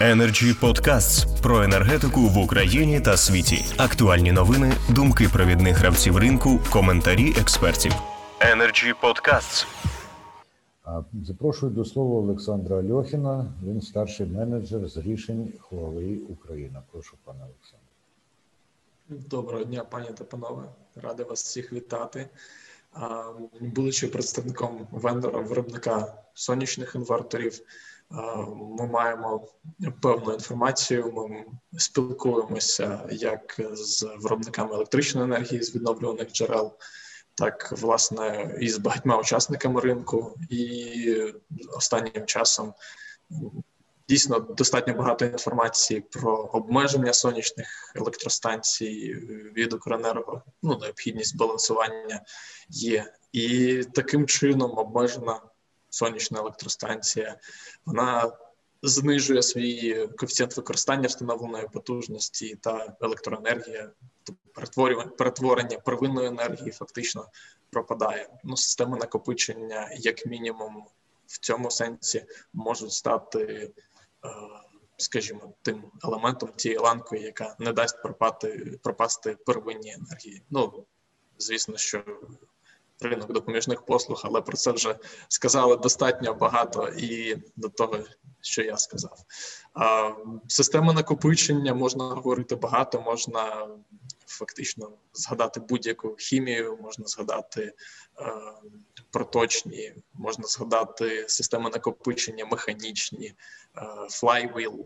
Energy 0.00 0.60
Podcasts 0.60 1.42
про 1.42 1.62
енергетику 1.62 2.20
в 2.20 2.38
Україні 2.38 3.00
та 3.00 3.16
світі. 3.16 3.64
Актуальні 3.76 4.32
новини, 4.32 4.72
думки 4.90 5.28
провідних 5.32 5.76
гравців 5.76 6.16
ринку, 6.16 6.60
коментарі 6.72 7.34
експертів. 7.40 7.92
Energy 8.40 8.94
Podcasts. 9.02 9.66
Запрошую 11.24 11.72
до 11.72 11.84
слова 11.84 12.20
Олександра 12.20 12.78
Альохіна. 12.78 13.52
Він 13.66 13.80
старший 13.80 14.26
менеджер 14.26 14.88
з 14.88 14.96
рішень 14.96 15.52
Huawei 15.70 16.18
Україна. 16.28 16.82
Прошу, 16.92 17.16
пане 17.24 17.40
Олександр. 17.44 19.28
Доброго 19.28 19.64
дня, 19.64 19.84
пані 19.84 20.08
та 20.18 20.24
панове. 20.24 20.62
Радий 20.96 21.26
вас 21.26 21.44
всіх 21.44 21.72
вітати. 21.72 22.28
Будучи 23.60 24.08
представником 24.08 24.86
вендора 24.90 25.40
виробника 25.40 26.14
сонячних 26.34 26.94
інверторів, 26.94 27.60
ми 28.78 28.86
маємо 28.86 29.48
певну 30.02 30.32
інформацію. 30.32 31.12
Ми 31.12 31.44
спілкуємося 31.78 33.08
як 33.10 33.60
з 33.72 34.02
виробниками 34.18 34.74
електричної 34.74 35.26
енергії 35.26 35.62
з 35.62 35.74
відновлюваних 35.74 36.32
джерел, 36.32 36.72
так 37.34 37.72
власне 37.72 38.56
і 38.60 38.68
з 38.68 38.78
багатьма 38.78 39.18
учасниками 39.18 39.80
ринку. 39.80 40.34
І 40.50 41.32
останнім 41.76 42.26
часом 42.26 42.74
Дійсно, 44.10 44.38
достатньо 44.40 44.94
багато 44.94 45.24
інформації 45.24 46.00
про 46.00 46.36
обмеження 46.36 47.12
сонячних 47.12 47.92
електростанцій 47.96 49.14
від 49.56 49.72
Укренерго, 49.72 50.42
ну 50.62 50.78
необхідність 50.78 51.36
балансування 51.36 52.20
є, 52.68 53.12
і 53.32 53.76
таким 53.94 54.26
чином 54.26 54.78
обмежена 54.78 55.40
сонячна 55.90 56.40
електростанція. 56.40 57.36
Вона 57.86 58.32
знижує 58.82 59.42
свій 59.42 60.06
коефіцієнт 60.06 60.56
використання 60.56 61.08
встановленої 61.08 61.68
потужності 61.72 62.58
та 62.60 62.96
електроенергія, 63.00 63.90
перетворення 64.54 65.06
перетворення 65.06 65.78
первинної 65.78 66.28
енергії 66.28 66.70
фактично 66.70 67.26
пропадає. 67.70 68.28
Ну, 68.44 68.56
системи 68.56 68.96
накопичення, 68.96 69.90
як 69.98 70.26
мінімум, 70.26 70.84
в 71.26 71.38
цьому 71.38 71.70
сенсі 71.70 72.24
можуть 72.52 72.92
стати. 72.92 73.70
Скажімо, 74.96 75.52
тим 75.62 75.84
елементом 76.04 76.52
тієї 76.56 76.78
ланкою, 76.78 77.22
яка 77.22 77.56
не 77.58 77.72
дасть 77.72 78.02
пропати 78.02 78.78
пропасти 78.82 79.36
первинній 79.46 79.92
енергії. 79.92 80.42
Ну 80.50 80.86
звісно, 81.38 81.76
що 81.76 82.04
ринок 83.02 83.32
допоміжних 83.32 83.82
послуг, 83.82 84.20
але 84.24 84.40
про 84.40 84.56
це 84.56 84.72
вже 84.72 84.96
сказали 85.28 85.76
достатньо 85.76 86.34
багато 86.34 86.88
і 86.88 87.36
до 87.56 87.68
того, 87.68 87.98
що 88.40 88.62
я 88.62 88.76
сказав. 88.76 89.18
А, 89.74 90.12
Система 90.48 90.92
накопичення 90.92 91.74
можна 91.74 92.04
говорити 92.04 92.56
багато, 92.56 93.00
можна 93.00 93.68
фактично 94.26 94.92
згадати 95.12 95.60
будь-яку 95.60 96.16
хімію, 96.16 96.78
можна 96.82 97.06
згадати 97.06 97.62
е, 97.62 97.72
проточні, 99.10 99.94
можна 100.14 100.44
згадати 100.46 101.24
системи 101.28 101.70
накопичення 101.70 102.44
механічні, 102.44 103.26
е, 103.26 103.80
flywheel, 104.10 104.84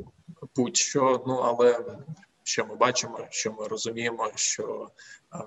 будь-що. 0.56 1.25
Ну 1.27 1.34
але 1.34 1.99
що 2.43 2.67
ми 2.67 2.75
бачимо, 2.75 3.27
що 3.31 3.53
ми 3.53 3.69
розуміємо, 3.69 4.31
що 4.34 4.91
е, 5.34 5.39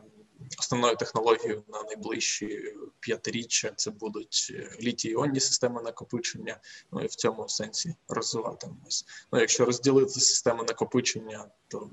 основною 0.59 0.95
технологією 0.95 1.63
на 1.67 1.83
найближчі 1.83 2.75
п'ятиріччя 2.99 3.71
це 3.75 3.91
будуть 3.91 4.53
літій 4.81 5.09
іонні 5.09 5.39
системи 5.39 5.81
накопичення. 5.81 6.59
Ну 6.91 7.01
і 7.01 7.07
в 7.07 7.15
цьому 7.15 7.49
сенсі 7.49 7.95
розвиватимемось. 8.07 9.05
Ну, 9.31 9.39
якщо 9.39 9.65
розділити 9.65 10.19
системи 10.19 10.63
накопичення, 10.63 11.49
то 11.67 11.89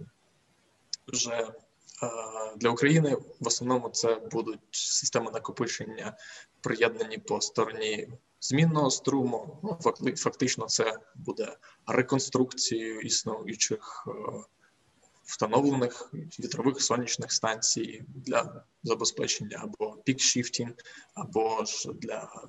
вже 1.09 1.53
для 2.57 2.71
України 2.71 3.17
в 3.41 3.47
основному 3.47 3.89
це 3.89 4.15
будуть 4.15 4.61
системи 4.71 5.31
накопичення, 5.31 6.17
приєднані 6.61 7.19
по 7.19 7.41
стороні 7.41 8.09
змінного 8.41 8.91
струму. 8.91 9.59
Ну, 9.63 9.79
фактично, 10.17 10.67
це 10.67 10.99
буде 11.15 11.57
реконструкцією 11.87 13.01
існуючих 13.01 14.09
встановлених 15.25 16.11
вітрових 16.41 16.83
сонячних 16.83 17.33
станцій 17.33 18.05
для 18.09 18.65
забезпечення 18.83 19.61
або 19.63 19.97
пік-шіфтінг, 20.05 20.75
або 21.15 21.65
ж 21.65 21.93
для 21.93 22.45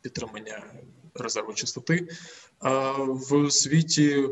підтримання 0.00 0.74
резерву 1.14 1.54
частоти 1.54 2.08
в 3.08 3.50
світі. 3.50 4.28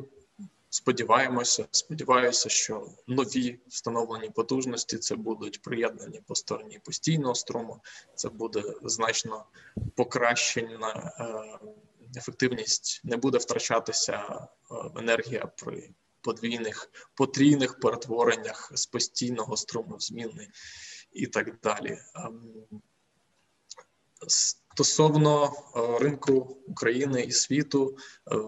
Сподіваємося, 0.72 1.66
сподіваюся, 1.70 2.48
що 2.48 2.88
нові 3.06 3.58
встановлені 3.68 4.30
потужності 4.30 4.98
це 4.98 5.14
будуть 5.14 5.62
приєднані 5.62 6.20
по 6.26 6.34
стороні 6.34 6.80
постійного 6.84 7.34
струму. 7.34 7.80
Це 8.14 8.28
буде 8.28 8.62
значно 8.82 9.44
покращена 9.96 11.12
ефективність, 12.16 13.00
не 13.04 13.16
буде 13.16 13.38
втрачатися 13.38 14.46
енергія 14.96 15.46
при 15.46 15.90
подвійних 16.22 16.90
потрійних 17.14 17.80
перетвореннях 17.80 18.72
з 18.74 18.86
постійного 18.86 19.56
струму 19.56 19.96
в 19.96 20.00
змінний 20.00 20.48
і 21.12 21.26
так 21.26 21.60
далі. 21.62 21.98
Стосовно 24.28 25.52
ринку 26.00 26.56
України 26.66 27.22
і 27.22 27.32
світу, 27.32 27.96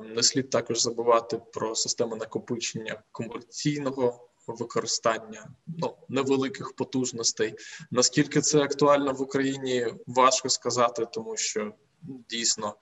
не 0.05 0.23
слід 0.23 0.51
також 0.51 0.81
забувати 0.81 1.41
про 1.53 1.75
системи 1.75 2.17
накопичення 2.17 3.03
комерційного 3.13 4.29
використання 4.47 5.51
ну, 5.67 5.97
невеликих 6.09 6.73
потужностей. 6.73 7.55
Наскільки 7.91 8.41
це 8.41 8.61
актуально 8.61 9.13
в 9.13 9.23
Україні, 9.23 9.95
важко 10.07 10.49
сказати, 10.49 11.07
тому 11.13 11.37
що 11.37 11.75
дійсно 12.03 12.77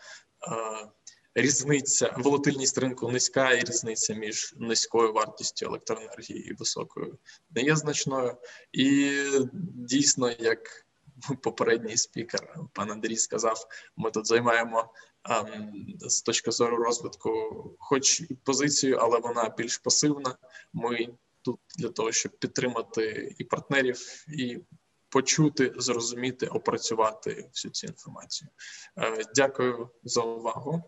різниця, 1.35 2.15
волатильність 2.19 2.79
ринку 2.79 3.11
низька, 3.11 3.53
і 3.53 3.61
різниця 3.61 4.15
між 4.15 4.55
низькою 4.59 5.13
вартістю 5.13 5.67
електроенергії 5.67 6.51
і 6.51 6.55
високою 6.55 7.19
не 7.51 7.63
є 7.63 7.77
значною. 7.77 8.37
І 8.73 9.13
дійсно, 9.75 10.31
як 10.31 10.87
попередній 11.43 11.97
спікер 11.97 12.55
пан 12.73 12.91
Андрій 12.91 13.17
сказав, 13.17 13.67
ми 13.97 14.11
тут 14.11 14.27
займаємо 14.27 14.93
ем, 15.25 15.73
з 16.01 16.23
точки 16.23 16.51
зору 16.51 16.77
розвитку, 16.77 17.31
хоч 17.79 18.21
і 18.21 18.35
позицію, 18.35 18.99
але 19.01 19.19
вона 19.19 19.55
більш 19.59 19.79
пасивна. 19.79 20.37
Ми 20.73 21.09
тут 21.43 21.61
для 21.79 21.89
того, 21.89 22.13
щоб 22.13 22.39
підтримати 22.39 23.35
і 23.39 23.45
партнерів, 23.45 24.27
і 24.29 24.59
почути, 25.09 25.73
зрозуміти, 25.77 26.47
опрацювати 26.47 27.49
всю 27.53 27.73
цю 27.73 27.87
інформацію. 27.87 28.51
Е, 28.99 29.25
дякую 29.35 29.89
за 30.05 30.21
увагу. 30.21 30.83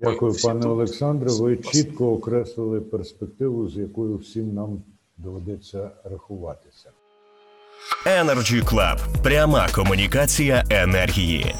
Дякую, 0.00 0.34
пане. 0.42 0.66
Олександре. 0.66 1.30
Ви 1.32 1.56
чітко 1.56 2.12
окреслили 2.12 2.80
перспективу, 2.80 3.68
з 3.68 3.76
якою 3.76 4.16
всім 4.16 4.54
нам 4.54 4.82
доведеться 5.16 5.90
рахуватися. 6.04 6.90
Energy 8.06 8.64
Club. 8.64 9.22
пряма 9.22 9.68
комунікація 9.74 10.64
енергії. 10.70 11.54